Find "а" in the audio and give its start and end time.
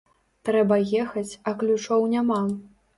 1.47-1.57